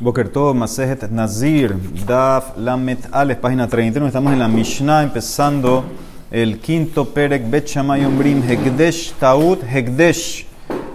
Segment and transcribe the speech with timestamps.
[0.00, 1.72] Boker Tov, Masejet Nazir,
[2.04, 4.08] Daf Lamet Ales, página 31.
[4.08, 5.84] Estamos en la Mishnah empezando
[6.32, 10.46] el quinto Perek Bet Shamay Ombrim Hegdesh Taut Hegdesh.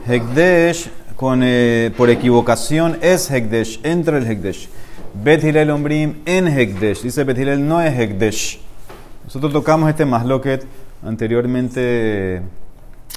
[0.06, 4.68] Hegdesh con, eh, por equivocación es Hegdesh, entra el Hegdesh.
[5.14, 7.02] Bet Hilel Ombrim en Hegdesh.
[7.02, 8.60] Dice Bet Hilel no es Hegdesh.
[9.24, 10.66] Nosotros tocamos este Masloket
[11.06, 12.42] anteriormente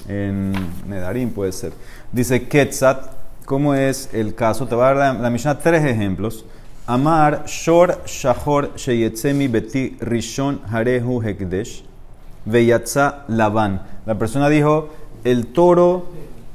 [0.07, 0.53] en
[0.87, 1.73] Nedarim, puede ser.
[2.13, 4.67] Dice Ketzat ¿Cómo es el caso?
[4.67, 6.45] Te va a dar la, Mishnah tres ejemplos.
[6.87, 11.83] Amar, Shor, Shahor, Sheyetzemi, Beti, Rishon, Harehu, Hekdesh,
[12.45, 13.81] Veyatza, Laban.
[14.05, 14.89] La persona dijo,
[15.25, 16.07] el toro,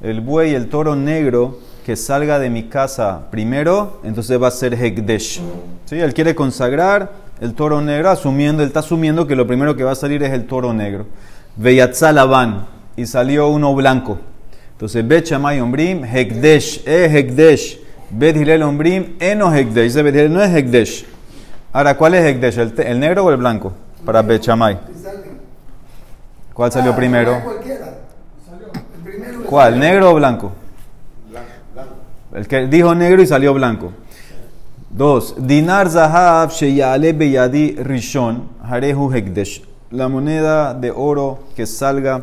[0.02, 4.72] el buey, el toro negro que salga de mi casa primero, entonces va a ser
[4.72, 5.42] Hekdesh.
[5.84, 5.98] ¿Sí?
[5.98, 9.92] Él quiere consagrar el toro negro, asumiendo, él está asumiendo que lo primero que va
[9.92, 11.06] a salir es el toro negro.
[11.56, 12.66] Veyatza, Laban.
[12.96, 14.18] Y salió uno blanco.
[14.78, 17.80] Entonces, Bet Ombrim, Hekdesh, eh Hekdesh.
[18.10, 19.92] Bet Hilel Ombrim, Eno Hekdesh.
[19.92, 21.04] Bet no es Hekdesh.
[21.72, 22.58] Ahora, ¿cuál es Hekdesh?
[22.86, 23.72] ¿El, negro o el blanco?
[24.04, 24.46] Para Bet.
[26.54, 27.42] ¿Cuál salió primero?
[29.46, 29.80] ¿Cuál?
[29.80, 30.52] ¿Negro o blanco?
[32.32, 33.90] El que dijo negro y salió blanco.
[34.90, 35.34] Dos.
[35.44, 39.60] Dinar Zahav Sheyale Beyadi Rishon Harehu Hekdesh.
[39.90, 42.22] La moneda de oro que salga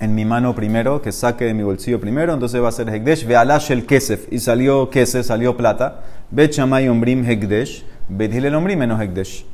[0.00, 3.26] en mi mano primero, que saque de mi bolsillo primero, entonces va a ser Hekdesh,
[3.26, 8.78] Ve'alash el Kesef, y salió Kesef, salió plata, Bet Shamay Ombrim Hekdesh, Bet Hilel Ombrim
[8.78, 9.46] menos Hekdesh.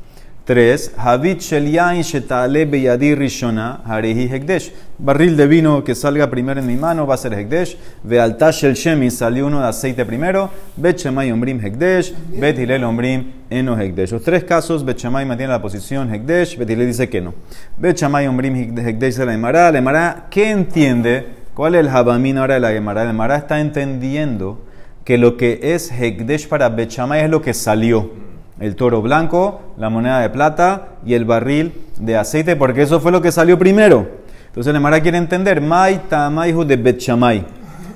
[0.50, 0.90] 3.
[0.96, 4.72] Havit shel yain shetale beyadi rishona harehi hekdesh.
[4.98, 7.76] Barril de vino que salga primero en mi mano va a ser hekdesh.
[8.02, 10.50] Vealta shel shemi salió uno de aceite primero.
[10.76, 12.12] Bet shemay ombrim hekdesh.
[12.40, 14.10] Bet hilel ombrim eno hekdesh.
[14.10, 16.58] Los tres casos, Bet shemay mantiene la posición hekdesh.
[16.58, 17.32] Bet hilel dice que no.
[17.78, 19.70] Bet shemay ombrim hekdesh de la Gemara.
[19.70, 21.26] La Gemara, ¿qué entiende?
[21.54, 23.04] ¿Cuál es el habamín ahora de la Gemara?
[23.04, 24.64] La Gemara está entendiendo
[25.04, 28.29] que lo que es hekdesh para Bet shemay es lo que salió
[28.60, 33.10] el toro blanco, la moneda de plata y el barril de aceite, porque eso fue
[33.10, 34.06] lo que salió primero.
[34.46, 37.44] Entonces el Mara quiere entender, Mai Tamaihu de Betchamay.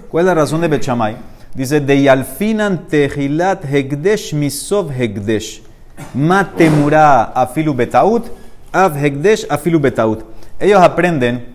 [0.09, 1.17] ¿Cuál es la razón de Betchamay?
[1.55, 5.63] Dice, de Yalfinan Tejilat Hegdesh Misov Hegdesh.
[6.15, 8.27] Matemura Afilu Betaut,
[8.73, 10.25] Av Hegdesh Afilu Betaut.
[10.59, 11.55] Ellos aprenden,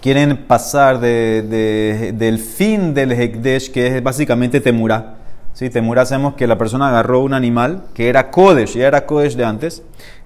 [0.00, 5.21] quieren pasar de, del fin del Hegdesh, que es básicamente Temura
[5.54, 9.36] Sí, Temura hacemos que la persona agarró un animal que era Kodesh, ya era Kodesh
[9.36, 9.82] de antes,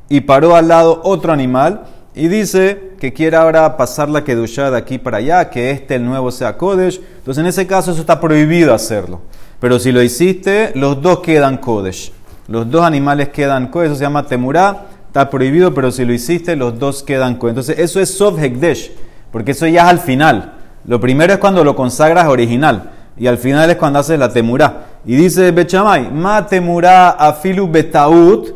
[0.09, 1.82] y paró al lado otro animal
[2.14, 6.04] y dice que quiere ahora pasar la Kedushá de aquí para allá, que este el
[6.04, 7.00] nuevo sea Kodesh.
[7.19, 9.20] Entonces en ese caso eso está prohibido hacerlo.
[9.59, 12.12] Pero si lo hiciste, los dos quedan Kodesh.
[12.47, 16.78] Los dos animales quedan Kodesh, se llama Temurá, está prohibido, pero si lo hiciste, los
[16.78, 17.50] dos quedan Kodesh.
[17.50, 18.93] Entonces eso es Hekdesh,
[19.32, 20.54] porque eso ya es al final.
[20.84, 24.87] Lo primero es cuando lo consagras original, y al final es cuando haces la Temurá.
[25.06, 28.53] Y dice Bechamay, ma temurá afilu betaut,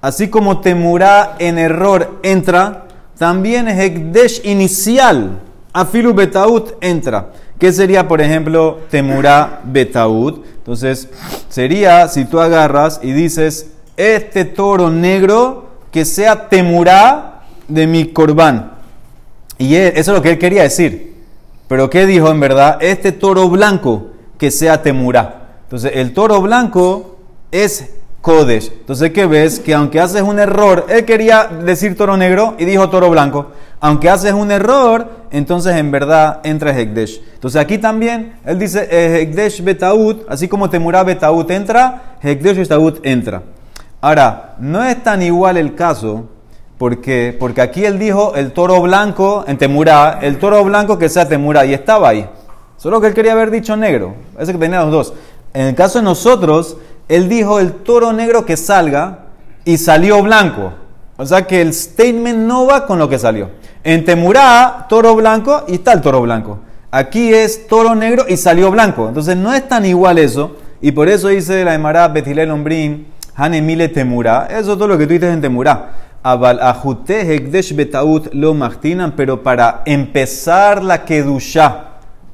[0.00, 2.86] así como temurá en error entra,
[3.18, 5.40] también hekdesh inicial,
[5.72, 7.30] afilu betaut entra.
[7.58, 10.44] ¿Qué sería, por ejemplo, temurá betaut?
[10.58, 11.08] Entonces,
[11.48, 18.72] sería si tú agarras y dices, este toro negro que sea temurá de mi corbán.
[19.58, 21.16] Y eso es lo que él quería decir.
[21.68, 22.78] Pero ¿qué dijo en verdad?
[22.80, 25.39] Este toro blanco que sea temurá.
[25.70, 27.18] Entonces, el toro blanco
[27.52, 28.72] es Kodesh.
[28.72, 29.60] Entonces, ¿qué ves?
[29.60, 33.52] Que aunque haces un error, él quería decir toro negro y dijo toro blanco.
[33.78, 37.22] Aunque haces un error, entonces en verdad entra Hekdesh.
[37.34, 43.06] Entonces aquí también, él dice eh, Hekdesh Betaut, así como Temurá Betaut entra, Hekdesh Betaut
[43.06, 43.40] entra.
[44.00, 46.30] Ahora, no es tan igual el caso,
[46.78, 51.28] porque, porque aquí él dijo el toro blanco en Temurá, el toro blanco que sea
[51.28, 52.28] Temurá, y estaba ahí.
[52.80, 55.14] Solo que él quería haber dicho negro, ese que tenía los dos.
[55.52, 56.76] En el caso de nosotros,
[57.08, 59.26] él dijo el toro negro que salga
[59.64, 60.72] y salió blanco.
[61.16, 63.50] O sea que el statement no va con lo que salió.
[63.82, 66.60] En Temurá, toro blanco y está el toro blanco.
[66.90, 69.08] Aquí es toro negro y salió blanco.
[69.08, 70.56] Entonces no es tan igual eso.
[70.80, 74.46] Y por eso dice la Emara Betilel Ombrim, Hanemile Temurá.
[74.50, 75.90] Eso es todo lo que tú dices en Temurá.
[76.22, 76.60] Abal
[77.74, 81.84] betaut lo machtinan, pero para empezar la kedusha,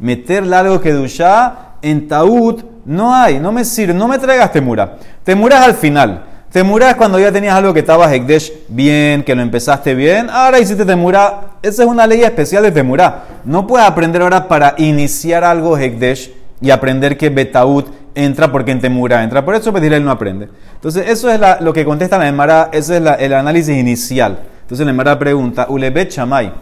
[0.01, 4.97] meterle algo kedusha, en taut no hay, no me sirve, no me traigas temura.
[5.25, 6.25] Temura es al final.
[6.53, 10.31] Temura es cuando ya tenías algo que estaba Hekdesh bien, que lo empezaste bien.
[10.31, 11.41] Ahora hiciste temura.
[11.63, 13.25] Esa es una ley especial de temura.
[13.45, 16.31] No puedes aprender ahora para iniciar algo Hekdesh
[16.61, 19.45] y aprender que Betaut entra porque en temura entra.
[19.45, 20.49] Por eso él no aprende.
[20.75, 22.71] Entonces, eso es lo que contesta la Emara.
[22.73, 24.39] Ese es el análisis inicial.
[24.63, 26.53] Entonces, la Emara pregunta: Ule Bechamay.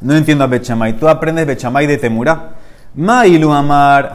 [0.00, 0.94] No entiendo a Bechamay.
[0.94, 2.52] ¿Tú aprendes Bechamay de temura?
[2.94, 4.14] Ma'ilu amar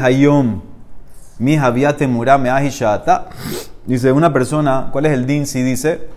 [0.00, 0.60] hayom.
[1.38, 3.28] Mi Javia Temurá me shata.
[3.86, 6.08] Dice una persona, ¿cuál es el din si dice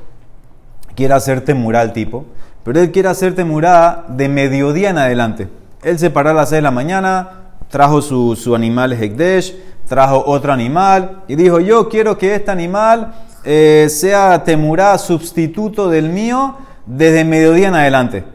[0.95, 2.25] quiere hacer temurá al tipo?
[2.63, 5.47] Pero él quiere hacer temurá de mediodía en adelante.
[5.81, 7.29] Él se paró a las 6 de la mañana,
[7.69, 9.55] trajo su, su animal Hekdesh,
[9.87, 13.13] trajo otro animal y dijo, yo quiero que este animal
[13.43, 16.55] eh, sea temurá sustituto del mío
[16.85, 18.34] desde mediodía en adelante.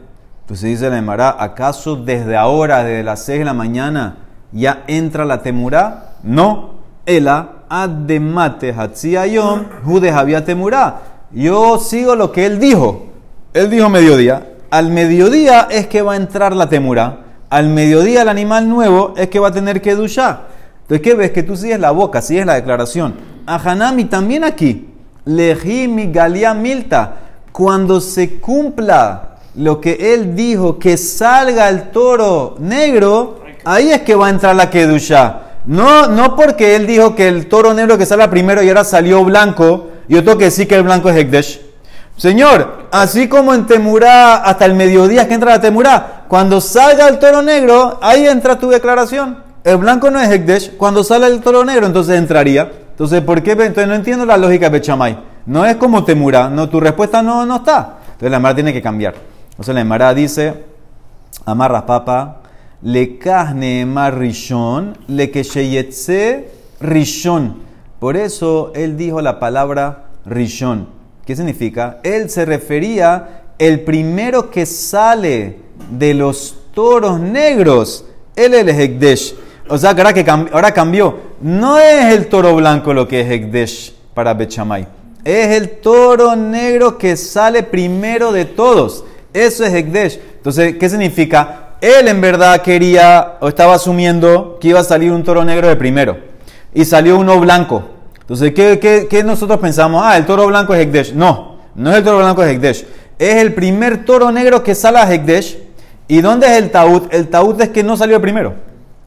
[0.51, 4.17] Entonces dice la Emara, ¿acaso desde ahora, desde las 6 de la mañana,
[4.51, 6.15] ya entra la temurá?
[6.23, 6.71] No.
[7.05, 11.03] Ela ademate hatziayom jude había temurá.
[11.31, 13.05] Yo sigo lo que él dijo.
[13.53, 14.49] Él dijo mediodía.
[14.71, 17.19] Al mediodía es que va a entrar la temurá.
[17.49, 20.47] Al mediodía el animal nuevo es que va a tener que duchar.
[20.81, 21.31] Entonces, ¿qué ves?
[21.31, 23.13] Que tú sigues la boca, sigues la declaración.
[23.45, 24.89] A Hanami también aquí.
[25.23, 27.15] Leji mi galia milta.
[27.53, 34.15] Cuando se cumpla lo que él dijo, que salga el toro negro, ahí es que
[34.15, 35.41] va a entrar la kedusha.
[35.65, 39.23] No, no porque él dijo que el toro negro que salga primero y ahora salió
[39.23, 41.61] blanco, yo tengo que decir que el blanco es Hekdesh.
[42.17, 47.19] Señor, así como en Temurá, hasta el mediodía que entra la Temurá, cuando salga el
[47.19, 49.43] toro negro, ahí entra tu declaración.
[49.63, 52.71] El blanco no es Hekdesh, cuando sale el toro negro, entonces entraría.
[52.91, 53.51] Entonces, ¿por qué?
[53.51, 55.17] Entonces no entiendo la lógica de Bechamay.
[55.45, 57.97] No es como Temurá, no, tu respuesta no, no está.
[58.13, 59.30] Entonces la Emara tiene que cambiar.
[59.61, 60.55] Entonces la Emara dice,
[61.45, 62.41] amarras papa,
[62.81, 65.43] le kahne rishon, le que
[66.79, 67.57] rishon.
[67.99, 70.87] Por eso él dijo la palabra rishon.
[71.27, 71.99] ¿Qué significa?
[72.01, 75.59] Él se refería el primero que sale
[75.91, 78.05] de los toros negros.
[78.35, 79.35] Él es el Hekdesh.
[79.69, 81.17] O sea, ahora, que ahora cambió.
[81.39, 84.87] No es el toro blanco lo que es Hekdesh para Bechamay.
[85.23, 89.05] Es el toro negro que sale primero de todos.
[89.33, 90.19] Eso es Hekdesh.
[90.37, 91.69] Entonces, ¿qué significa?
[91.81, 95.75] Él en verdad quería o estaba asumiendo que iba a salir un toro negro de
[95.75, 96.17] primero.
[96.73, 97.83] Y salió uno blanco.
[98.19, 100.01] Entonces, ¿qué, nosotros pensamos?
[100.05, 101.13] Ah, el toro blanco es Hekdesh.
[101.13, 102.85] No, no es el toro blanco es Hekdesh.
[103.17, 105.57] Es el primer toro negro que sale a Hekdesh.
[106.07, 107.03] ¿Y dónde es el taúd?
[107.11, 108.53] El taúd es que no salió de primero.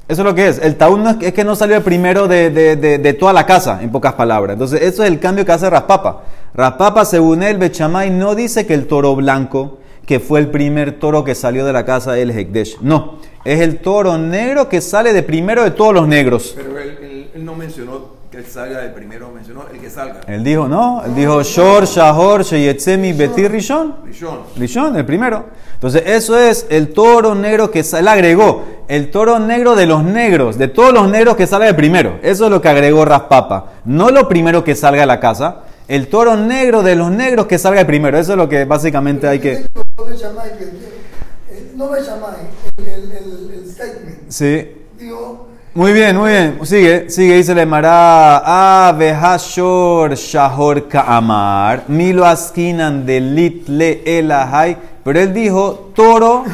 [0.08, 0.58] Eso es lo que es.
[0.58, 4.14] El taúd es, que no salió de primero de, de, toda la casa, en pocas
[4.14, 4.54] palabras.
[4.54, 6.22] Entonces, eso es el cambio que hace Raspapa.
[6.54, 11.24] Raspapa, según él, Bechamay no dice que el toro blanco que fue el primer toro
[11.24, 12.78] que salió de la casa del Hekdesh.
[12.80, 16.54] No, es el toro negro que sale de primero de todos los negros.
[16.56, 20.20] Pero él, no mencionó que él salga de primero, mencionó el que salga.
[20.26, 23.96] Él dijo, no, él dijo Shor, Shahor, Sheyetzemi, Betir, Rishon.
[24.04, 24.38] Rishon.
[24.56, 25.44] Rishon, el primero.
[25.74, 30.56] Entonces, eso es el toro negro que él agregó, el toro negro de los negros,
[30.56, 32.18] de todos los negros que sale de primero.
[32.22, 33.72] Eso es lo que agregó Raspapa.
[33.84, 37.58] No lo primero que salga de la casa, el toro negro de los negros que
[37.58, 38.18] salga de primero.
[38.18, 39.66] Eso es lo que básicamente hay que
[39.96, 40.52] no me llamáis,
[42.78, 44.28] el, el, el, statement.
[44.28, 44.68] Sí.
[44.98, 46.58] Digo, muy bien, muy bien.
[46.62, 48.42] Sigue, sigue, dice le mará.
[48.44, 51.84] Ah, behashor shahor kaamar.
[51.88, 54.76] Milo askinan de litle elahai.
[55.02, 56.44] Pero él dijo toro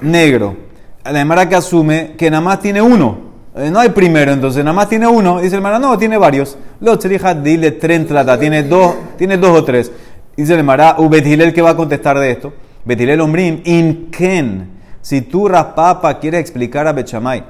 [0.00, 0.56] negro.
[1.04, 3.30] La mara que asume que nada más tiene uno.
[3.54, 5.40] Eh, no hay primero, entonces nada más tiene uno.
[5.40, 6.56] Dice el Mara, no, tiene varios.
[6.80, 9.90] Lo tzrija dile tren trata, tiene dos, tiene dos o tres.
[10.36, 12.52] Dice el Mara, el que va a contestar de esto.
[12.84, 13.62] Betilel Ombrim,
[14.10, 14.70] Ken.
[15.02, 17.44] Si tú, Raspapa, quieres explicar a Bechamay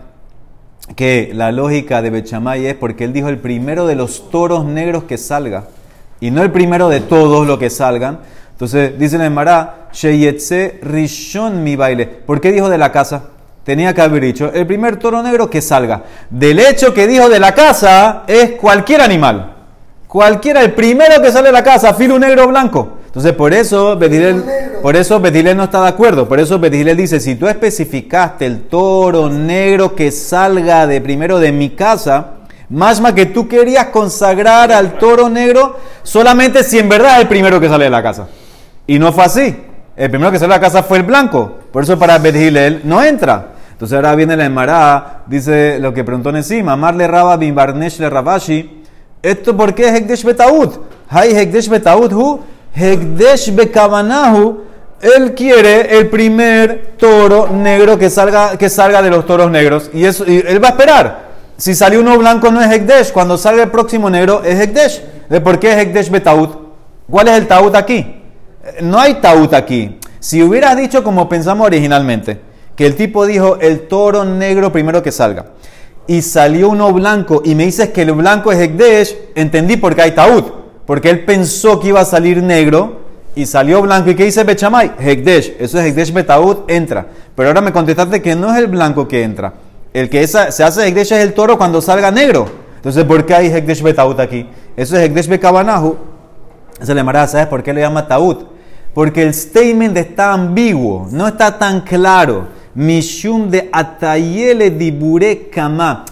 [0.97, 5.05] que la lógica de Bechamay es porque él dijo el primero de los toros negros
[5.05, 5.65] que salga
[6.21, 8.21] y no el primero de todos los que salgan.
[8.53, 12.07] Entonces dice el Mará, Sheyetse Rishon mi baile.
[12.07, 13.25] ¿Por qué dijo de la casa?
[13.65, 16.03] Tenía que haber dicho el primer toro negro que salga.
[16.29, 19.55] Del hecho que dijo de la casa es cualquier animal.
[20.07, 22.99] Cualquiera, el primero que sale de la casa, filo negro blanco.
[23.11, 24.45] Entonces, por eso Betilel,
[24.83, 26.29] por eso no está de acuerdo.
[26.29, 31.51] Por eso Betilel dice, si tú especificaste el toro negro que salga de primero de
[31.51, 32.35] mi casa,
[32.69, 37.29] más más que tú querías consagrar al toro negro solamente si en verdad es el
[37.29, 38.29] primero que sale de la casa.
[38.87, 39.57] Y no fue así.
[39.97, 41.59] El primero que sale de la casa fue el blanco.
[41.73, 43.55] Por eso para Betilel no entra.
[43.73, 48.09] Entonces ahora viene la Emara, dice lo que preguntó encima, Amarle Raba bin Barnesh le
[48.09, 48.85] Rabashi.
[49.21, 50.79] ¿Esto por qué es Hekdesh Betaud?
[51.09, 52.41] Hay Hekdesh Betaud, hu
[52.75, 54.65] Hekdesh Bekabanahu,
[55.01, 59.91] él quiere el primer toro negro que salga, que salga de los toros negros.
[59.93, 61.31] Y, eso, él va a esperar.
[61.57, 63.13] Si salió uno blanco no es Hekdesh.
[63.13, 65.03] Cuando salga el próximo negro es Hekdesh.
[65.29, 66.59] ¿De por qué es Hekdesh Betaut?
[67.09, 68.23] ¿Cuál es el Taut aquí?
[68.83, 69.99] No hay Taut aquí.
[70.19, 72.41] Si hubieras dicho como pensamos originalmente,
[72.77, 75.47] que el tipo dijo el toro negro primero que salga,
[76.07, 80.03] y salió uno blanco, y me dices que el blanco es Hekdesh, entendí por qué
[80.03, 80.60] hay Taut
[80.91, 83.03] porque él pensó que iba a salir negro
[83.37, 84.11] y salió blanco.
[84.11, 84.95] ¿Y qué dice Bechamay?
[84.99, 85.55] Hekdesh.
[85.61, 87.07] Eso es Hekdesh Betaud, entra.
[87.37, 89.53] Pero ahora me contestaste que no es el blanco que entra.
[89.95, 92.49] El que se hace Hekdesh es el toro cuando salga negro.
[92.75, 94.49] Entonces, ¿por qué hay Hekdesh Betaut aquí?
[94.77, 95.97] Eso es Hekdesh Bekabanahu.
[96.83, 98.49] Se le llamará, ¿sabes por qué le llama Taut?
[98.93, 102.49] Porque el statement está ambiguo, no está tan claro.
[102.75, 106.05] Mishum de Atayele Dibure Kama.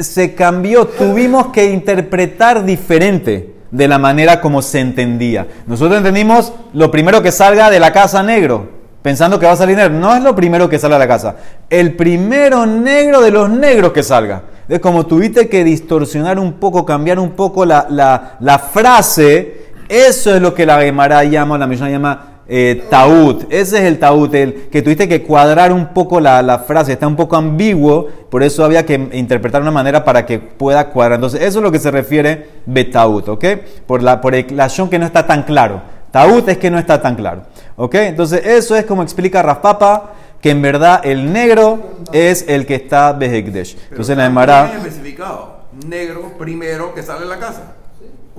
[0.00, 5.48] Se cambió, tuvimos que interpretar diferente de la manera como se entendía.
[5.66, 8.68] Nosotros entendimos lo primero que salga de la casa negro,
[9.02, 9.98] pensando que va a salir negro.
[9.98, 11.36] No es lo primero que salga de la casa.
[11.68, 14.44] El primero negro de los negros que salga.
[14.68, 19.64] Es como tuviste que distorsionar un poco, cambiar un poco la, la, la frase.
[19.88, 23.44] Eso es lo que la Gemara llama, la Mishnah llama eh, taúd.
[23.50, 27.06] Ese es el taúd, el que tuviste que cuadrar un poco la, la, frase, está
[27.06, 31.16] un poco ambiguo, por eso había que interpretar de una manera para que pueda cuadrar.
[31.16, 33.44] Entonces, eso es lo que se refiere betaúd, ¿ok?
[33.86, 35.82] Por la, por el que no está tan claro.
[36.10, 37.42] Taúd es que no está tan claro,
[37.76, 37.94] ¿ok?
[37.96, 43.12] Entonces, eso es como explica Raspapa, que en verdad el negro es el que está
[43.12, 43.76] Behekdesh.
[43.90, 44.72] Entonces, la Emara.
[44.76, 45.54] especificado.
[45.88, 47.74] Negro primero que sale de la casa.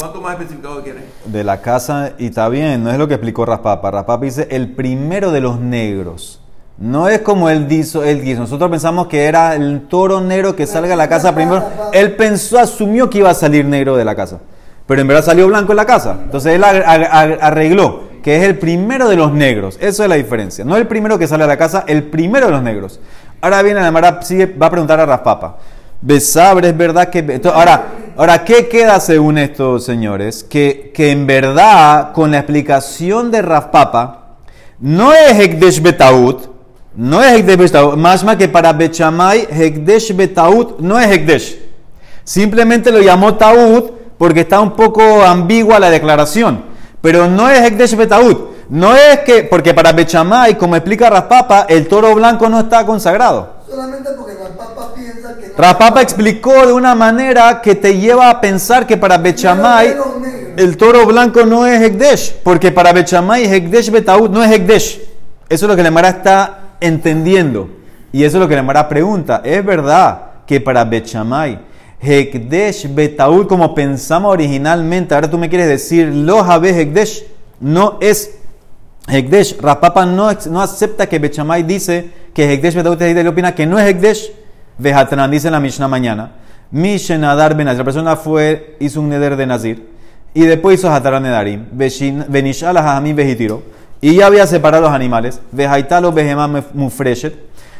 [0.05, 0.99] ¿Cuánto más especificado quiere?
[1.25, 3.89] De la casa, y está bien, no es lo que explicó Raspapa.
[3.89, 6.41] Raspapa dice el primero de los negros.
[6.77, 8.37] No es como él dijo, él dice.
[8.39, 11.63] Nosotros pensamos que era el toro negro que salga de la casa primero.
[11.91, 14.41] Él pensó, asumió que iba a salir negro de la casa.
[14.85, 16.19] Pero en verdad salió blanco en la casa.
[16.25, 19.75] Entonces él arregló que es el primero de los negros.
[19.81, 20.63] Eso es la diferencia.
[20.63, 22.99] No el primero que sale de la casa, el primero de los negros.
[23.41, 25.57] Ahora viene la Mara, sigue, va a preguntar a Raspapa.
[26.05, 27.41] Besabre, es verdad que...
[27.51, 27.85] Ahora,
[28.15, 30.43] ahora, ¿qué queda según estos señores?
[30.43, 34.35] Que, que en verdad, con la explicación de Raspapa,
[34.79, 36.47] no es Hekdesh Betaut,
[36.95, 41.59] no es Hekdesh Betaut, más más que para Bechamay, Hekdesh Betaut no es Hekdesh.
[42.23, 46.65] Simplemente lo llamó Taut porque está un poco ambigua la declaración.
[47.01, 48.53] Pero no es Hekdesh Betaut.
[48.69, 53.55] No es que, porque para Bechamay, como explica Raspapa, el toro blanco no está consagrado.
[53.67, 55.44] Solamente porque Raspapa piensa que...
[55.44, 59.95] No Rapapa explicó de una manera que te lleva a pensar que para Bechamay
[60.57, 65.01] el toro blanco no es Hekdesh, porque para Bechamay Hekdesh Betaut no es Hekdesh.
[65.47, 67.69] Eso es lo que la Mara está entendiendo.
[68.11, 69.41] Y eso es lo que la Mara pregunta.
[69.45, 71.59] ¿Es verdad que para Bechamay
[72.01, 77.25] Hekdesh Betaut, como pensamos originalmente, ahora tú me quieres decir, lo Jabe Hekdesh
[77.61, 78.39] no es
[79.07, 79.57] Hekdesh?
[79.61, 83.79] Rapapa no, no acepta que Bechamay dice que Hekdesh Betaut es Hekdesh, opina que no
[83.79, 84.44] es Hekdesh.
[84.77, 86.31] Vejatran, dice la Mishnah mañana.
[86.71, 89.89] Mishenadar ben La persona fue, hizo un neder de Nazir.
[90.33, 91.65] Y después hizo Hataran Nedarim.
[91.71, 93.63] Benishal Hahamim Vejitiro.
[94.01, 95.39] Y ya había separado los animales.
[95.51, 97.33] Vejaitalo Behemam Mufreshet.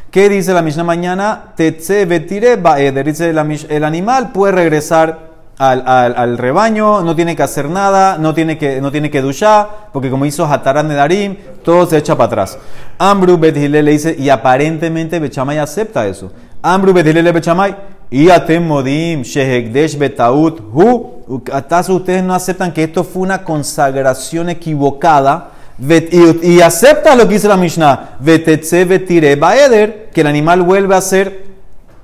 [0.10, 1.54] ¿Qué dice la Mishnah mañana?
[1.56, 3.04] Tetze Betire Baeder.
[3.04, 8.82] Dice el animal puede regresar al, rebaño, no tiene que hacer nada, no tiene que,
[8.82, 12.58] no tiene que duchar, porque como hizo Hataran Nedarim, todo se echa para atrás.
[12.98, 16.32] Ambru Bethile le dice, y aparentemente Bechamay acepta eso.
[16.74, 17.75] Ambru Bedilele Bechamay.
[18.10, 21.43] Y Atemodim, Shehekdesh Betaut, Hu.
[21.51, 25.51] ¿Acaso ustedes no aceptan que esto fue una consagración equivocada?
[25.79, 28.17] Y, acepta lo que dice la Mishnah.
[28.19, 31.45] Vetetze Betire Baeder, que el animal vuelve a ser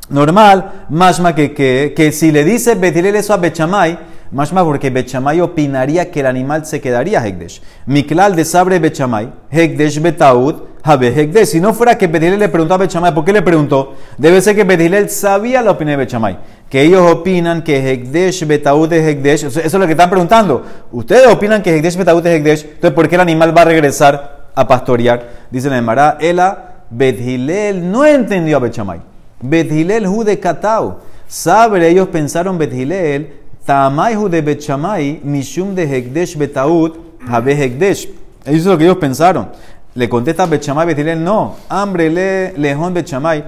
[0.09, 0.85] normal.
[0.89, 3.97] Mashma que, que, que si le dice Betilel eso a Bechamay,
[4.31, 7.61] Mashma porque Bechamay opinaría que el animal se quedaría Hekdesh.
[7.85, 11.47] Miklal de Sabre Bechamay, Hekdesh Betaud, Habe Hekdesh.
[11.49, 13.95] Si no fuera que Betilel le preguntó a Bechamay, ¿por qué le preguntó?
[14.17, 16.37] Debe ser que Betilel sabía la opinión de Bechamay.
[16.69, 19.43] Que ellos opinan que Hekdesh Betaud es Hekdesh.
[19.45, 20.65] Eso es lo que están preguntando.
[20.91, 22.63] Ustedes opinan que Hekdesh Betaud es Hekdesh.
[22.63, 25.29] Entonces, ¿por qué el animal va a regresar a pastorear?
[25.51, 29.01] Dice la Emara, Ela, Betilel no entendió a Bechamay.
[29.41, 30.97] Bethilel hu de Katau.
[31.27, 33.33] Sabre, ellos pensaron Bethilel,
[33.65, 36.97] Tamay de Betchamay, Mishum de Hekdesh Betaut,
[37.27, 38.09] Habe Hekdesh.
[38.43, 39.49] Eso es lo que ellos pensaron.
[39.95, 41.55] Le contesta Betchamay, Bethilel, no.
[41.69, 43.43] Hambre le lejón Betchamay.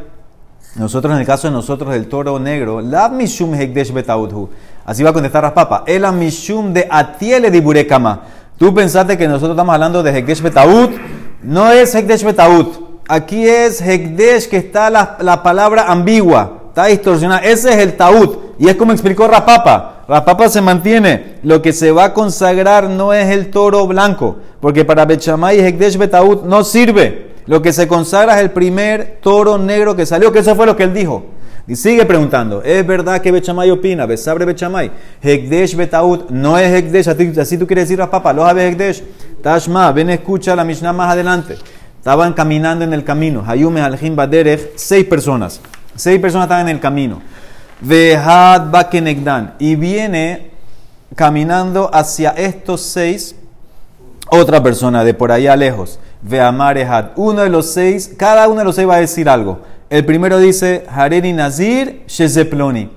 [0.75, 4.49] Nosotros, en el caso de nosotros, del toro negro, la Mishum Hekdesh Betaut hu.
[4.85, 5.83] Así va a contestar Raspapa.
[5.85, 8.21] El Mishum de Atiele de Burekama.
[8.57, 10.91] Tú pensaste que nosotros estamos hablando de Hekdesh Betaut.
[11.43, 17.41] No es Hekdesh Betaut aquí es Hekdesh, que está la, la, palabra ambigua, está distorsionada.
[17.41, 18.37] Ese es el taúd.
[18.63, 20.05] Y es como explicó Rapapa.
[20.07, 21.35] Rapapa se mantiene.
[21.43, 25.65] Lo que se va a consagrar no es el toro blanco, porque para Bechamay y
[25.65, 27.33] Hekdesh Betaúd no sirve.
[27.45, 30.77] Lo que se consagra es el primer toro negro que salió, que eso fue lo
[30.77, 31.25] que él dijo.
[31.67, 34.05] Y sigue preguntando, ¿es verdad que Bechamay opina?
[34.05, 34.91] ¿Besabre Bechamay?
[35.21, 39.03] Hekdesh Betaud no es Hekdesh, así tú quieres decir a papá, lo sabe Hekdesh.
[39.41, 41.57] Tashma, ven escucha la Mishnah más adelante.
[41.97, 43.43] Estaban caminando en el camino.
[43.45, 45.59] Hayume al Baderech, seis personas.
[45.97, 47.21] Seis personas estaban en el camino.
[47.81, 49.55] Vehad Bakenegdan.
[49.59, 50.51] Y viene
[51.15, 53.35] caminando hacia estos seis
[54.29, 55.99] otra persona de por allá lejos.
[56.21, 57.11] Veamar Ehad.
[57.15, 59.59] Uno de los seis, cada uno de los seis va a decir algo.
[59.89, 62.89] El primero dice, Hareni Nazir Shezeploni.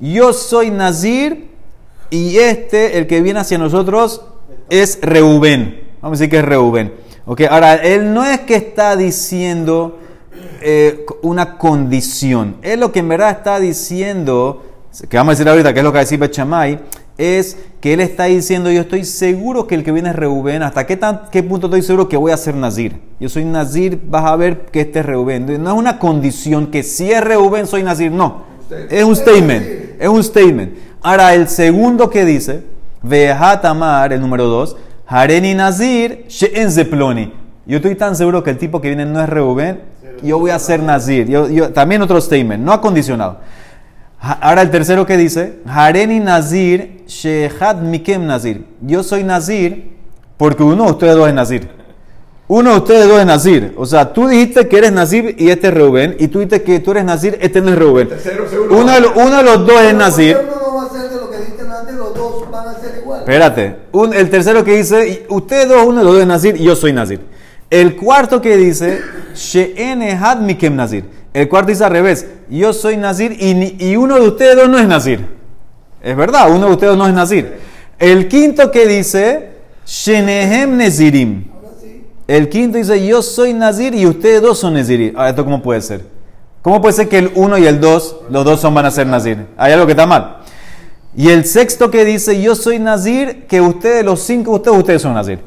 [0.00, 1.50] yo soy Nazir
[2.10, 4.22] y este, el que viene hacia nosotros,
[4.68, 5.82] es Reubén.
[6.02, 6.92] Vamos a decir que es Reubén.
[7.24, 9.98] Okay, ahora, él no es que está diciendo
[10.62, 12.56] eh, una condición.
[12.62, 14.62] Él lo que en verdad está diciendo,
[15.08, 16.80] que vamos a decir ahorita, que es lo que va a decir Bechamay,
[17.18, 20.62] es que él está diciendo, yo estoy seguro que el que viene es Reubén.
[20.62, 23.00] ¿Hasta qué, tan, qué punto estoy seguro que voy a ser Nazir?
[23.20, 25.46] Yo soy Nazir, vas a ver que este es Reubén.
[25.62, 28.44] No es una condición que si es Reubén soy Nazir, no.
[28.90, 29.66] Es un statement.
[30.00, 30.74] Es un statement.
[31.02, 32.62] Ahora, el segundo que dice,
[33.02, 34.76] Vejatamar, el número dos,
[35.06, 37.32] Hareni Nazir, She'en Zeploni.
[37.66, 39.80] Yo estoy tan seguro que el tipo que viene no es Reubén,
[40.22, 41.28] yo voy a ser Nazir.
[41.28, 43.38] Yo, yo, también otro statement, no acondicionado.
[44.20, 48.64] Ahora el tercero que dice, Hareni Nazir, Shehad Mikem Nazir.
[48.80, 49.96] Yo soy Nazir
[50.36, 51.68] porque uno de ustedes dos es Nazir.
[52.48, 53.72] Uno de ustedes dos es Nazir.
[53.76, 56.16] O sea, tú dijiste que eres Nazir y este es Reuben.
[56.20, 58.08] Y tú dijiste que tú eres Nazir, este no es Reuben.
[58.08, 58.44] Tercero.
[58.70, 60.36] Uno de, los- uno de los dos es Nazir.
[63.18, 63.76] Espérate.
[63.92, 66.76] Un- el tercero que dice, ustedes dos, uno de los dos es Nazir y yo
[66.76, 67.20] soy Nazir.
[67.72, 69.00] El cuarto que dice,
[69.34, 71.06] She'en Ehad Mikem Nazir.
[71.32, 74.68] El cuarto dice al revés, yo soy Nazir y, ni- y uno de ustedes dos
[74.68, 75.26] no es Nazir.
[76.02, 77.54] Es verdad, uno de ustedes no es Nazir.
[77.98, 79.52] El quinto que dice,
[79.86, 81.44] Shenehem Nezirim.
[82.28, 85.16] El quinto dice, yo soy Nazir y ustedes dos son Nezirim.
[85.16, 86.02] Ahora, ¿esto cómo puede ser?
[86.60, 89.06] ¿Cómo puede ser que el uno y el dos, los dos son, van a ser
[89.06, 89.46] Nazir?
[89.56, 90.40] Hay algo que está mal.
[91.16, 95.14] Y el sexto que dice, yo soy Nazir, que ustedes, los cinco, ustedes, ustedes son
[95.14, 95.38] Nazir.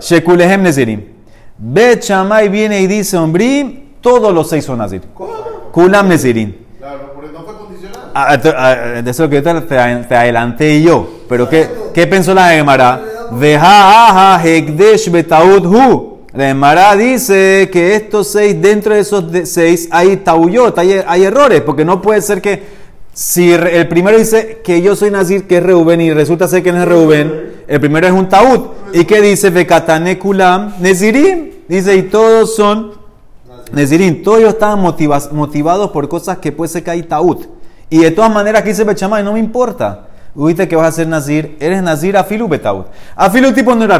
[0.00, 1.15] Shekulehem Nezirim.
[1.58, 5.02] Bet Shammai viene y dice, hombre, todos los seis son Nazir.
[5.14, 5.32] ¿Cómo?
[5.72, 6.54] Kulam Nezirim.
[6.78, 8.10] Claro, porque no fue condicional.
[8.14, 11.08] Ah, ah, ah, De eso que te, adelanté yo.
[11.28, 13.00] Pero ¿qué, qué pensó la Gemara?
[13.32, 16.16] Deja hekdesh betaud hu.
[16.32, 21.62] La Gemara dice que estos seis, dentro de esos seis, hay tauyot, hay, hay errores,
[21.62, 22.62] porque no puede ser que
[23.14, 26.72] si el primero dice que yo soy Nazir, que es Reuben, y resulta ser que
[26.72, 28.66] no es Reuben, el primero es un taud.
[28.92, 29.48] ¿Y qué dice?
[29.48, 31.55] Vekatane kulam nezirim.
[31.68, 32.92] Dice, y todos son
[33.72, 37.46] Nezirim, todos ellos estaban motivas- motivados por cosas que puede ser que hay taúd.
[37.90, 40.06] Y de todas maneras, aquí dice Bechamay, no me importa.
[40.34, 42.84] Viste que vas a ser Nazir, eres Nazir afilu betaúd.
[43.16, 43.98] Afilu tipo no era.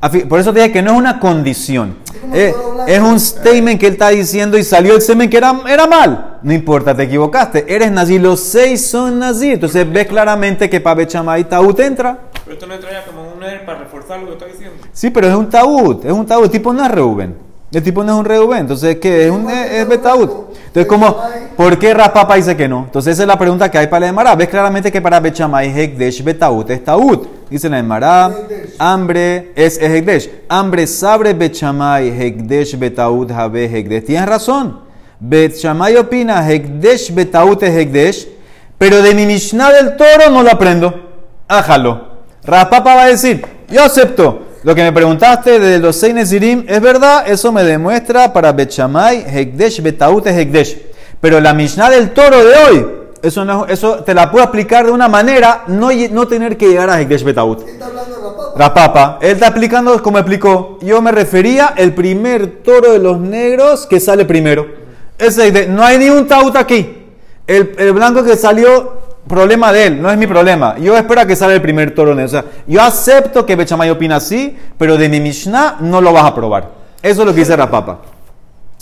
[0.00, 1.96] Afi- Por eso te dije que no es una condición.
[2.20, 2.52] como Eh,
[2.88, 6.38] es un statement que él está diciendo y salió el semen que era, era mal.
[6.42, 7.64] No importa, te equivocaste.
[7.72, 9.54] Eres Nazir, los seis son Nazir.
[9.54, 12.18] Entonces ves claramente que para Bechamay taúd entra.
[12.44, 14.76] Pero esto no entraña como un er para reforzar lo que está diciendo.
[14.92, 17.52] Sí, pero es un taúd, es un taúd, el tipo no es Reuben.
[17.72, 19.26] El tipo no es un Reuben, entonces ¿qué?
[19.26, 20.28] Es un es, betaúd.
[20.66, 21.16] Entonces, como,
[21.56, 22.84] ¿por qué Rapapa dice que no?
[22.84, 24.34] Entonces esa es la pregunta que hay para la Emara.
[24.34, 27.26] Ves claramente que para Bechamay Hekdesh Betaúd es taúd.
[27.48, 28.30] Dice la Emara,
[28.78, 30.30] hambre es, es Hekdesh.
[30.48, 34.04] Hambre sabre Bechamay Hekdesh Betaúd Habe Hekdesh.
[34.04, 34.80] Tienes razón.
[35.18, 38.28] Bechamay opina Hekdesh Betaúd es Hekdesh,
[38.76, 40.94] pero de mi Mishnah del Toro no lo aprendo.
[41.48, 42.11] Ájalo.
[42.44, 44.46] Rapapa va a decir, yo acepto.
[44.64, 49.24] Lo que me preguntaste de los seis Nezirim es verdad, eso me demuestra para Bechamay,
[49.26, 50.78] Hekdesh, Betaut es Hekdesh.
[51.20, 52.86] Pero la Mishnah del toro de hoy,
[53.22, 56.90] eso, no, eso te la puedo explicar de una manera, no, no tener que llegar
[56.90, 57.62] a Hekdesh Betaut.
[57.62, 58.52] ¿Quién está hablando de la papa?
[58.56, 60.78] Rapapa, él está explicando como explicó.
[60.80, 64.66] Yo me refería el primer toro de los negros que sale primero.
[65.18, 67.04] Ese no hay ni un taut aquí.
[67.48, 70.76] El, el blanco que salió, problema de él, no es mi problema.
[70.78, 72.12] Yo espero a que salga el primer toro.
[72.12, 76.24] O sea, yo acepto que Bechamay opina así, pero de mi Mishnah no lo vas
[76.24, 76.70] a probar.
[77.02, 78.00] Eso es lo que dice Rapapa.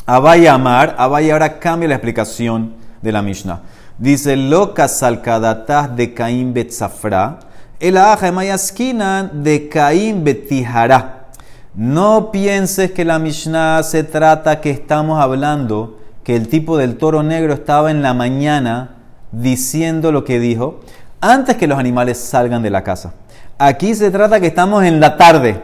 [0.07, 3.61] Abai Amar, Abai ahora cambia la explicación de la Mishnah.
[3.99, 7.39] Dice, lo casalcadatas de Caín betzafra,
[7.79, 11.27] el aja mayaskinan de Caín betijara.
[11.75, 17.23] No pienses que la Mishnah se trata que estamos hablando que el tipo del toro
[17.23, 19.00] negro estaba en la mañana
[19.33, 20.81] diciendo lo que dijo
[21.21, 23.15] antes que los animales salgan de la casa.
[23.59, 25.61] Aquí se trata que estamos en la tarde,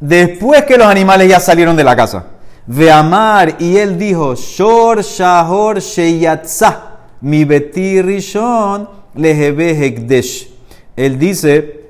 [0.00, 2.26] después que los animales ya salieron de la casa.
[2.66, 10.48] De amar, y él dijo, Shor Shahor Sheyatza, mi beti rishon hekdesh.
[10.94, 11.88] Él dice,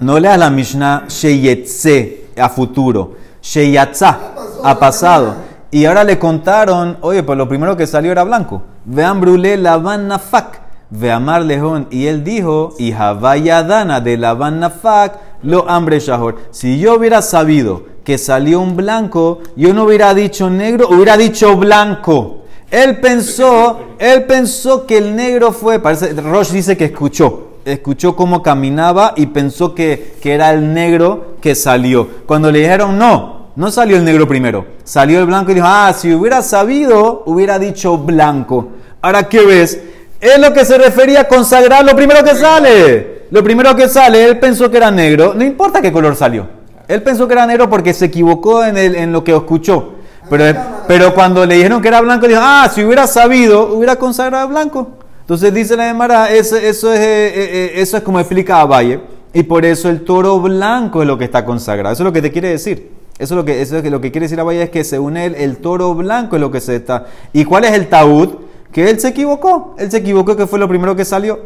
[0.00, 4.18] no leas la Mishnah Sheyetze a futuro, Sheyatza
[4.64, 5.49] a pasado.
[5.70, 8.62] Y ahora le contaron, oye, pues lo primero que salió era blanco.
[8.84, 10.60] Vean brulé lavan nafak.
[10.90, 11.86] Veamar lejón.
[11.90, 16.36] Y él dijo, y dana de lavan nafak, lo hambre shahor.
[16.50, 21.56] Si yo hubiera sabido que salió un blanco, yo no hubiera dicho negro, hubiera dicho
[21.56, 22.42] blanco.
[22.70, 28.42] Él pensó, él pensó que el negro fue, parece, Rosh dice que escuchó, escuchó cómo
[28.42, 32.08] caminaba y pensó que, que era el negro que salió.
[32.26, 35.92] Cuando le dijeron no, no salió el negro primero, salió el blanco y dijo, ah,
[35.92, 38.68] si hubiera sabido, hubiera dicho blanco.
[39.02, 39.78] Ahora, ¿qué ves?
[40.18, 43.26] Es lo que se refería a consagrar lo primero que sale.
[43.30, 45.34] Lo primero que sale, él pensó que era negro.
[45.34, 46.46] No importa qué color salió.
[46.88, 49.92] Él pensó que era negro porque se equivocó en, el- lo que escuchó.
[50.30, 54.48] Pero, pero cuando le dijeron que era blanco, dijo, ah, si hubiera sabido, hubiera consagrado
[54.48, 54.88] blanco.
[55.20, 59.00] Entonces dice la Gemara, eso, es, eh, eh, eso es como explica a Valle.
[59.34, 61.92] Y por eso el toro blanco es lo que está consagrado.
[61.92, 62.99] Eso es lo que te quiere decir.
[63.20, 65.18] Eso es lo que, eso es lo que quiere decir a Valle es que según
[65.18, 67.04] él, el toro blanco es lo que se está.
[67.34, 68.30] ¿Y cuál es el taúd?
[68.72, 69.74] Que él se equivocó.
[69.78, 71.40] Él se equivocó que fue lo primero que salió.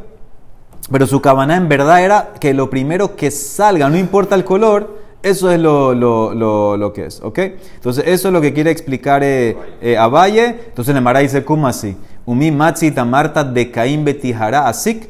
[0.88, 4.98] Pero su cabana en verdad era que lo primero que salga, no importa el color,
[5.20, 7.38] eso es lo, lo, lo, lo que es, ¿ok?
[7.74, 10.28] Entonces, eso es lo que quiere explicar eh, eh, a.
[10.28, 11.96] Entonces, Nemara dice, ¿cómo así?
[12.24, 15.08] Umi matzi tamarta de Caín betijara asik.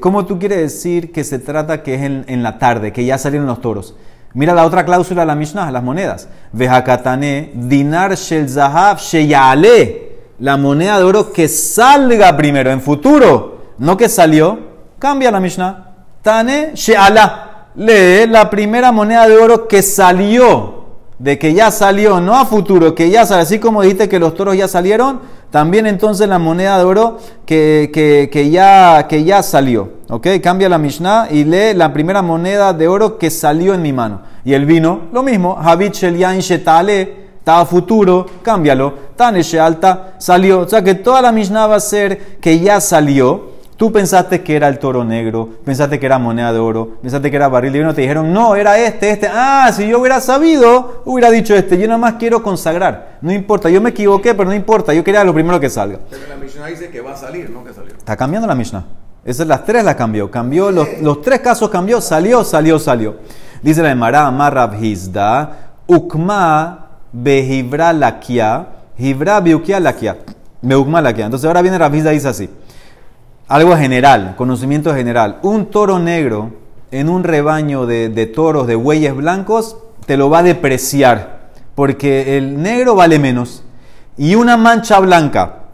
[0.00, 3.16] ¿Cómo tú quieres decir que se trata que es en, en la tarde, que ya
[3.16, 3.94] salieron los toros?
[4.34, 6.28] Mira la otra cláusula de la Mishnah, las monedas.
[6.52, 10.08] Vejakatane, dinar shel zahav sheyale.
[10.40, 14.58] La moneda de oro que salga primero, en futuro, no que salió.
[14.98, 15.86] Cambia la Mishnah.
[16.22, 17.66] Tane she'ala.
[17.74, 20.77] Lee la primera moneda de oro que salió.
[21.18, 23.42] De que ya salió, no a futuro, que ya salió.
[23.42, 27.90] Así como dijiste que los toros ya salieron, también entonces la moneda de oro que,
[27.92, 29.90] que, que ya, que ya salió.
[30.08, 30.26] ¿Ok?
[30.42, 34.22] Cambia la Mishnah y lee la primera moneda de oro que salió en mi mano.
[34.44, 35.58] Y el vino, lo mismo.
[35.60, 38.92] Habit shel yain shetale estaba futuro, cámbialo.
[39.16, 40.60] Tane alta, salió.
[40.60, 43.57] O sea que toda la Mishnah va a ser que ya salió.
[43.78, 47.36] Tú pensaste que era el toro negro, pensaste que era moneda de oro, pensaste que
[47.36, 49.28] era barril de vino, te dijeron, no, era este, este.
[49.32, 51.78] Ah, si yo hubiera sabido, hubiera dicho este.
[51.78, 53.18] Yo nada más quiero consagrar.
[53.20, 54.92] No importa, yo me equivoqué, pero no importa.
[54.92, 56.00] Yo quería lo primero que salga.
[56.10, 57.94] Pero la Mishnah dice que va a salir, no que salió.
[57.96, 58.84] Está cambiando la Mishnah.
[59.24, 60.28] Esas las tres las cambió.
[60.28, 63.18] Cambió los, los tres casos cambió, salió, salió, salió.
[63.62, 68.66] Dice la Emara, Amar Rab Hizda, Ukma behibra lakia,
[68.98, 70.16] hibra biukia lakia,
[70.62, 71.26] beukma lakia.
[71.26, 72.50] Entonces ahora viene Rab Hizda y dice así.
[73.48, 75.38] Algo general, conocimiento general.
[75.42, 76.52] Un toro negro
[76.90, 82.36] en un rebaño de, de toros de bueyes blancos te lo va a depreciar, porque
[82.36, 83.64] el negro vale menos.
[84.18, 85.64] Y una mancha blanca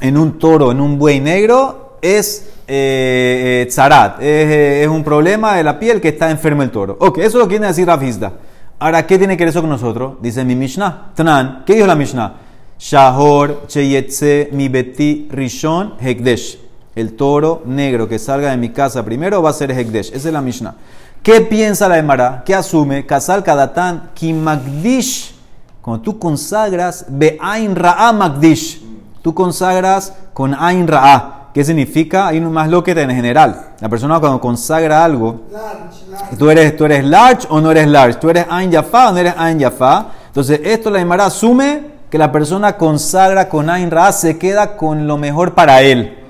[0.00, 5.04] en un toro, en un buey negro, es eh, eh, tzarat, es, eh, es un
[5.04, 6.96] problema de la piel que está enfermo el toro.
[7.00, 8.32] Ok, eso lo quiere decir Rafizda.
[8.78, 10.14] Ahora, ¿qué tiene que ver eso con nosotros?
[10.20, 11.12] Dice mi Mishnah.
[11.14, 12.34] Tnan, ¿qué dijo la Mishnah?
[12.78, 16.65] Shahor cheyetze mi beti rishon hekdesh.
[16.96, 20.08] El toro negro que salga de mi casa primero va a ser hekdesh.
[20.14, 20.74] Esa es la Mishnah.
[21.22, 22.42] ¿Qué piensa la Emara?
[22.42, 23.04] ¿Qué asume?
[23.04, 25.34] Kasal kadatán kimagdish.
[25.82, 28.82] Cuando tú consagras be'ain ra'a magdish.
[29.20, 31.50] Tú consagras con ain ra'a.
[31.52, 32.28] ¿Qué significa?
[32.28, 33.74] Hay un más lo que en general.
[33.80, 36.36] La persona cuando consagra algo, Large, large.
[36.36, 38.18] ¿Tú eres, ¿Tú eres large o no eres large?
[38.18, 40.06] ¿Tú eres Ain Yafa o no eres Ain Yafa?
[40.28, 45.06] Entonces, esto la Gemara asume que la persona consagra con Ain Ra, se queda con
[45.06, 46.25] lo mejor para él.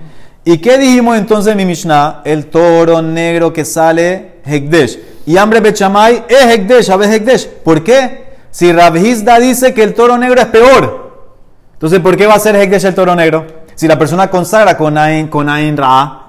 [0.49, 2.23] ¿Y qué dijimos entonces en mi Mishnah?
[2.25, 4.97] El toro negro que sale, Hekdesh.
[5.27, 7.49] Y hambre Bechamay es Hekdesh, a veces Hekdesh.
[7.65, 8.27] ¿Por qué?
[8.53, 11.33] Si Rabhizda dice que el toro negro es peor.
[11.73, 13.45] Entonces, ¿por qué va a ser Hekdesh el toro negro?
[13.75, 16.27] Si la persona consagra con Ain, con Ain Ra.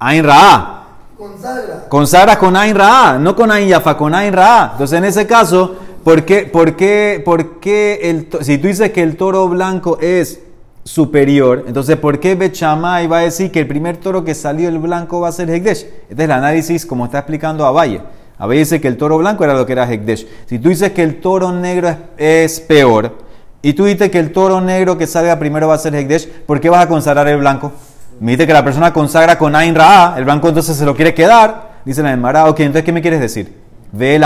[0.00, 0.82] Ain Ra.
[1.16, 1.88] Consagra.
[1.88, 4.70] Consagras con Ain Ra, no con Ain Yafa, con Ain Ra.
[4.72, 9.04] Entonces, en ese caso, ¿por qué, por qué, por qué el, si tú dices que
[9.04, 10.40] el toro blanco es
[10.88, 14.78] superior, entonces, ¿por qué Bechamay va a decir que el primer toro que salió el
[14.78, 15.84] blanco va a ser Hekdesh?
[16.08, 18.00] Este es el análisis, como está explicando Abaye.
[18.38, 20.26] Abaye dice que el toro blanco era lo que era Hekdesh.
[20.46, 23.18] Si tú dices que el toro negro es, peor,
[23.60, 26.58] y tú dices que el toro negro que salga primero va a ser Hekdesh, ¿por
[26.58, 27.70] qué vas a consagrar el blanco?
[28.18, 31.12] Me dice que la persona consagra con Ain Ra, el blanco entonces se lo quiere
[31.12, 31.80] quedar.
[31.84, 33.54] Dice la Emara, ok, entonces ¿qué me quieres decir?
[33.92, 34.24] Ve el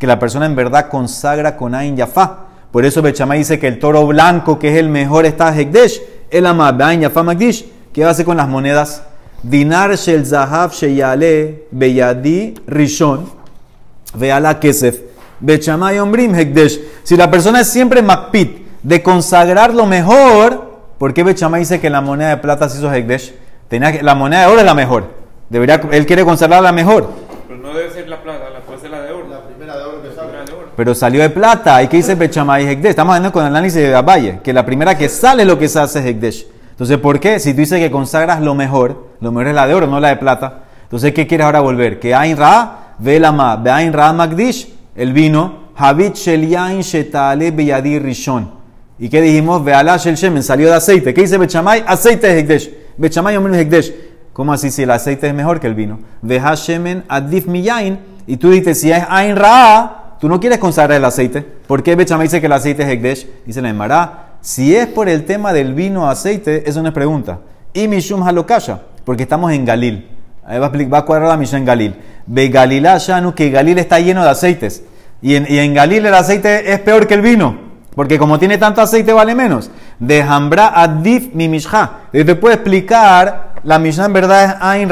[0.00, 2.51] que la persona en verdad consagra con Ain Yafa.
[2.72, 6.00] Por eso Bechamay dice que el toro blanco, que es el mejor, está Hekdesh.
[6.30, 7.66] El Amay, Ain Yafa Magdish.
[7.92, 9.02] ¿Qué hacer con las monedas?
[9.42, 13.26] Dinar shel zahav sheyale beyadi rishon
[14.14, 15.00] veala kesef.
[15.40, 16.80] Bechamay ombrim hekdesh.
[17.02, 21.90] Si la persona es siempre makpit de consagrar lo mejor, ¿por qué Bechamay dice que
[21.90, 23.34] la moneda de plata se hizo hekdesh?
[23.68, 25.04] Tenía que- la moneda de oro es la mejor.
[25.50, 27.08] Debería, él quiere consagrar la mejor.
[27.48, 29.28] Pero no debe ser la plata, la puede ser la de oro.
[29.28, 30.28] La primera de oro que La sale.
[30.28, 30.68] primera de oro.
[30.82, 31.80] Pero salió de plata.
[31.80, 32.90] ¿Y qué dice Bechamay hekdesh?
[32.90, 35.78] Estamos hablando con el análisis de Abaye, que la primera que sale lo que se
[35.78, 36.44] hace es hekdesh.
[36.70, 37.38] Entonces, ¿por qué?
[37.38, 40.08] Si tú dices que consagras lo mejor, lo mejor es la de oro, no la
[40.08, 40.64] de plata.
[40.82, 42.00] Entonces, ¿qué quieres ahora volver?
[42.00, 48.00] Que Ain Ra, Velama, Be Ain Ra Magdish, el vino, Habit Shel Yain Shetale Beyadi
[48.00, 48.50] Rishon.
[48.98, 49.62] ¿Y qué dijimos?
[49.62, 51.14] Veala Shel Shemen, salió de aceite.
[51.14, 51.84] ¿Qué dice Bechamay?
[51.86, 52.70] Aceite de Hekdesh.
[52.96, 53.94] Bechamay Omer Hekdesh.
[54.32, 56.00] ¿Cómo así si el aceite es mejor que el vino?
[56.22, 58.00] Veja Shemen Adif Miyain.
[58.26, 61.42] Y tú dices, si es Ain Ra, tú no quieres consagrar el aceite.
[61.42, 63.26] ¿Por qué Bechamay dice que el aceite es Hekdesh?
[63.44, 67.40] Dice la Emara, si es por el tema del vino aceite, eso no es pregunta.
[67.74, 70.08] Y Mishum Halokasha, porque estamos en Galil.
[70.46, 71.96] Ahí va a, cuadrar la Mishnah en Galil.
[72.24, 74.84] Ve Galilá Shanu, que Galil está lleno de aceites.
[75.20, 77.58] Y en, y en Galil el aceite es peor que el vino.
[77.96, 79.72] Porque como tiene tanto aceite vale menos.
[79.98, 81.94] De Hambra Adif mi Mishha.
[82.12, 84.88] Y te puede explicar, la Mishnah en verdad es Ain.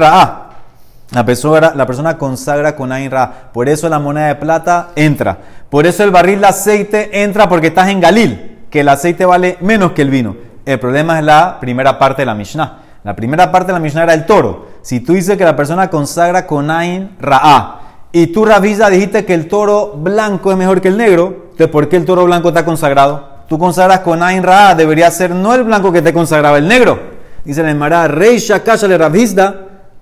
[1.12, 3.50] La persona, la persona consagra con Ain Ra.
[3.52, 5.36] Por eso la moneda de plata entra.
[5.68, 9.58] Por eso el barril de aceite entra porque estás en Galil, que el aceite vale
[9.60, 10.36] menos que el vino.
[10.64, 12.78] El problema es la primera parte de la Mishnah.
[13.02, 14.68] La primera parte de la Mishnah era el toro.
[14.82, 17.80] Si tú dices que la persona consagra con Ain Ra'a
[18.12, 21.88] y tú, Ravisa, dijiste que el toro blanco es mejor que el negro, entonces ¿por
[21.88, 23.40] qué el toro blanco está consagrado?
[23.48, 27.00] Tú consagras con Ain Ra'a, debería ser no el blanco que te consagraba, el negro.
[27.44, 28.98] Dice la Emara, Rey Shakasha le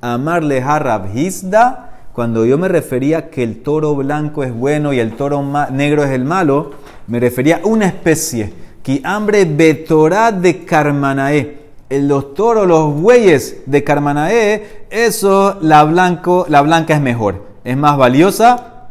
[0.00, 5.12] amarle a Rabhizda, cuando yo me refería que el toro blanco es bueno y el
[5.12, 6.72] toro negro es el malo,
[7.06, 11.58] me refería a una especie, que hambre betorá de Carmanae.
[11.90, 17.96] Los toros, los bueyes de Carmanae, eso la, blanco, la blanca es mejor, es más
[17.96, 18.88] valiosa,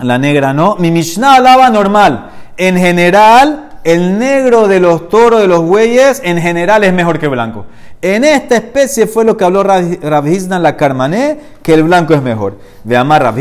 [0.00, 0.76] la negra no.
[0.76, 2.30] Mi Mishnah hablaba normal.
[2.56, 7.28] En general, el negro de los toros de los bueyes, en general es mejor que
[7.28, 7.66] blanco.
[8.04, 9.64] En esta especie fue lo que habló
[10.56, 12.58] en la Carmané, que el blanco es mejor.
[12.84, 13.34] De amar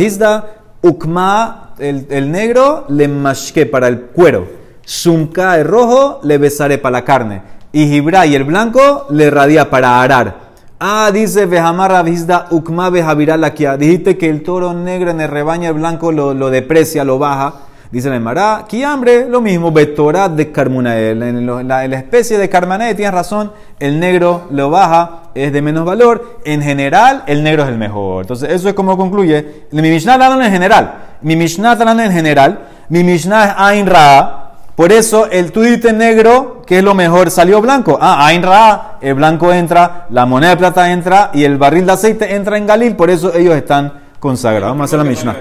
[0.81, 4.47] Ukma, el, negro, le mashke para el cuero.
[4.85, 7.41] Sumka, el rojo, le besaré para la carne.
[7.73, 10.53] Y Gibra el blanco, le radia para arar.
[10.79, 13.75] Ah, dice Vehamar Ravizda Ukma Vejavirá Lakia.
[13.75, 17.53] Dijiste que el toro negro en el rebaño el blanco lo deprecia, lo baja.
[17.93, 21.21] Dice la Emara, hambre lo mismo, Betorat de Carmunael.
[21.21, 25.61] En, la, en la especie de Carmanael, tienes razón, el negro lo baja, es de
[25.61, 26.39] menos valor.
[26.43, 28.23] En general, el negro es el mejor.
[28.23, 29.67] Entonces, eso es como concluye.
[29.69, 30.93] Mi Mishnah está hablando en general.
[31.21, 32.61] Mi Mishnah está hablando en general.
[32.89, 34.53] Mi Mishnah es Ain Ra.
[34.75, 37.99] Por eso el tú negro, que es lo mejor, salió blanco.
[38.01, 41.91] Ah, Ain Ra, el blanco entra, la moneda de plata entra y el barril de
[41.91, 42.95] aceite entra en Galil.
[42.95, 44.69] Por eso ellos están consagrados.
[44.69, 45.35] Vamos a hacer la Mishnah.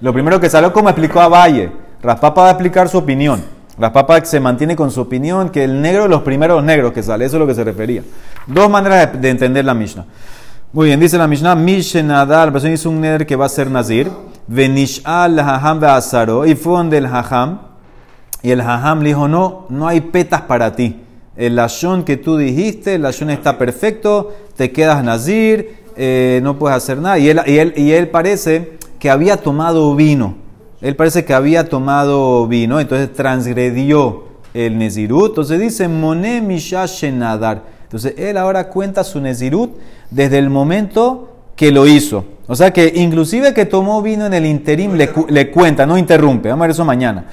[0.00, 1.70] Lo primero que salió, como explicó a Valle,
[2.02, 3.42] Raspapa va a explicar su opinión.
[3.78, 7.36] Raspapa se mantiene con su opinión que el negro, los primeros negros que sale, eso
[7.36, 8.02] es lo que se refería.
[8.46, 10.06] Dos maneras de, de entender la Mishnah.
[10.72, 13.70] Muy bien, dice la Mishnah, Mishenada, la persona hizo un neder que va a ser
[13.70, 14.10] Nazir,
[14.46, 17.60] Venishal Haham Beazaro, y fue donde el Haham,
[18.42, 21.00] y el Haham le dijo, no, no hay petas para ti.
[21.36, 26.76] El lashon que tú dijiste, el lashon está perfecto, te quedas nazir, eh, no puedes
[26.76, 27.18] hacer nada.
[27.18, 30.36] Y él parece que había tomado vino.
[30.80, 35.30] Él parece que había tomado vino, entonces transgredió el nezirut.
[35.30, 37.62] Entonces dice, Moné Mishash Nadar.
[37.82, 39.72] Entonces él ahora cuenta su nezirut
[40.10, 42.24] desde el momento que lo hizo.
[42.46, 46.48] O sea que inclusive que tomó vino en el interim le, le cuenta, no interrumpe.
[46.48, 47.26] Vamos a ver eso mañana.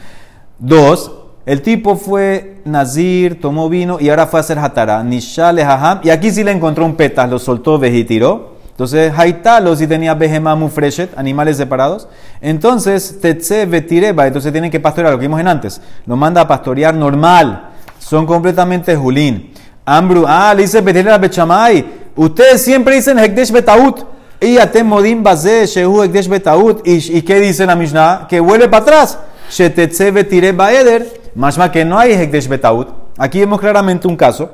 [0.60, 1.12] Dos,
[1.46, 5.02] el tipo fue Nazir, tomó vino y ahora fue a hacer Hatara.
[5.04, 5.66] Nishale.
[6.04, 8.57] Y aquí sí le encontró un petas, lo soltó, vejitiró.
[8.78, 12.08] Entonces, Haitalo si tenía Behemamu Freshet, animales separados.
[12.40, 15.82] Entonces, Tetse Vetireba, entonces tienen que pastorear, lo que vimos en antes.
[16.06, 17.72] Lo manda a pastorear normal.
[17.98, 19.52] Son completamente Julín.
[19.84, 22.12] Ambru, ah, le dice Betireba Bechamay.
[22.16, 24.06] Ustedes siempre dicen Hekdesh Betaut.
[24.40, 26.88] Y Atem Modim Bazé, Shehu Hekdesh Betaut.
[26.88, 28.28] ¿Y, ¿Y qué dice la Mishnah?
[28.30, 29.18] Que vuelve para atrás.
[29.50, 31.32] Shetetse Vetireba Eder.
[31.34, 32.90] Mashma que no hay Hekdesh Betaut.
[33.18, 34.52] Aquí vemos claramente un caso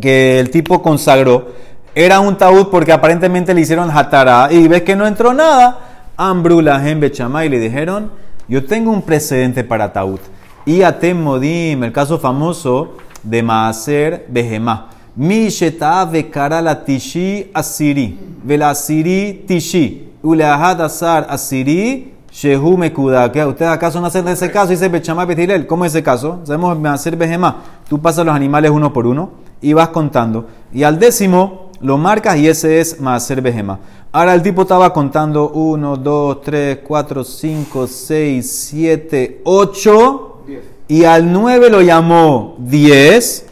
[0.00, 1.68] que el tipo consagró.
[2.00, 6.12] Era un taúd porque aparentemente le hicieron hatara y ves que no entró nada.
[6.16, 8.12] Ambrula Bechamá y le dijeron,
[8.46, 10.20] yo tengo un precedente para taúd.
[10.64, 12.92] Y Atem Modim, el caso famoso
[13.24, 14.90] de Maaser Behemá.
[15.16, 23.26] Mi sheta vekara la tishi asiri, vela asiri tishi, uleahad asar asiri, shehu mekuda.
[23.26, 24.68] ¿Ustedes acaso no hacen de ese caso?
[24.68, 25.66] Dice Bechamá Betilel.
[25.66, 26.42] ¿Cómo es ese caso?
[26.44, 27.56] Sabemos Maaser Behemá.
[27.88, 30.46] Tú pasas los animales uno por uno y vas contando.
[30.72, 33.78] Y al décimo lo marcas y ese es Maaser Behemá.
[34.10, 40.44] Ahora el tipo estaba contando 1, 2, 3, 4, 5, 6, 7, 8
[40.88, 43.46] y al 9 lo llamó 10.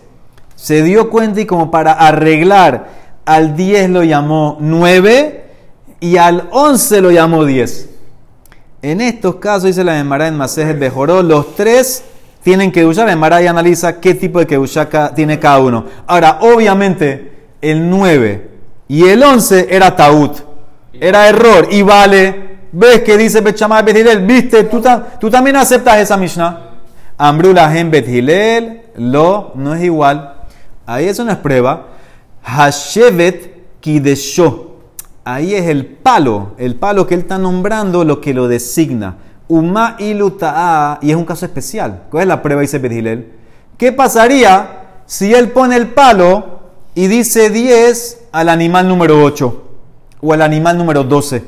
[0.55, 2.89] Se dio cuenta y como para arreglar
[3.27, 5.45] al 10 lo llamó 9
[6.01, 7.91] y al 11 lo llamó 10.
[8.83, 12.05] En estos casos, dice la Emara en Masejes Bejoró, los tres
[12.43, 13.07] tienen que usar.
[13.07, 14.61] La Emara y analiza qué tipo de que
[15.15, 15.85] tiene cada uno.
[16.07, 18.51] Ahora, obviamente, el 9
[18.88, 20.31] y el 11 era taúd,
[20.92, 22.47] era error y vale.
[22.73, 24.27] ¿Ves que dice Bechamay Bethilel?
[24.27, 24.64] ¿Viste?
[24.64, 24.83] ¿Tú,
[25.19, 26.61] tú también aceptas esa Mishnah.
[27.16, 30.35] Ambrula en Bethilel, lo, no es igual.
[30.85, 31.87] Ahí eso no es prueba.
[32.42, 34.77] Hashevet Kidesho.
[35.25, 39.16] Ahí es el palo, el palo que él está nombrando, lo que lo designa.
[39.49, 42.03] Uma iluta'a, y es un caso especial.
[42.11, 42.61] ¿Cuál es la prueba?
[42.61, 43.33] Dice Bethilel.
[43.79, 46.61] ¿Qué pasaría si él pone el palo
[46.97, 49.63] y dice 10 al animal número 8
[50.23, 51.45] o al animal número 12.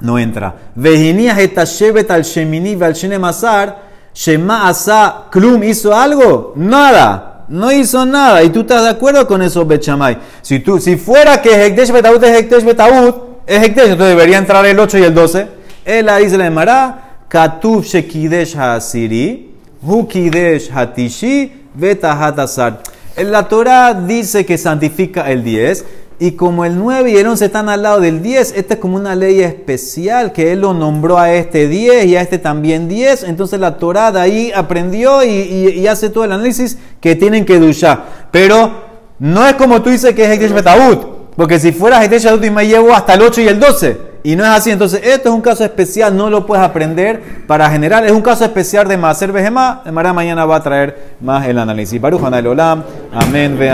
[0.00, 0.54] No entra.
[0.76, 3.82] Vejinías etashevet al shemini al shenemazar,
[4.14, 6.54] shema asa klum hizo algo?
[6.56, 7.44] Nada.
[7.48, 8.44] No hizo nada.
[8.44, 10.18] ¿Y tú estás de acuerdo con eso, Bechamay?
[10.40, 14.64] Si, tú, si fuera que Hekdesh Betaut es Hekdesh Betaut, es Hekdesh, entonces debería entrar
[14.64, 15.48] el 8 y el 12.
[15.84, 19.52] Él la dice la Emara, Katuv Shekidesh Haasiri,
[19.82, 22.82] Hu Kidesh Hatishi, Betahat Asar.
[22.84, 25.84] En la Torah dice que santifica el 10.
[26.22, 28.96] Y como el 9 y el 11 están al lado del 10, esta es como
[28.96, 33.22] una ley especial que él lo nombró a este 10 y a este también 10.
[33.24, 37.46] Entonces la Torah de ahí aprendió y, y- y hace todo el análisis que tienen
[37.46, 38.04] que duchar.
[38.30, 38.70] Pero
[39.18, 41.34] no es como tú dices que es Hekdesh Betaut.
[41.36, 44.09] Porque si fuera Hekdesh Betaut y me llevo hasta el 8 y el 12.
[44.22, 44.70] Y no es así.
[44.70, 48.04] Entonces esto es un caso especial, no lo puedes aprender para general.
[48.04, 49.82] Es un caso especial de Maser Behemá.
[49.84, 52.00] De manera mañana va a traer más el análisis.
[52.00, 52.82] Baruch Olam.
[53.12, 53.56] Amén.
[53.58, 53.70] Ve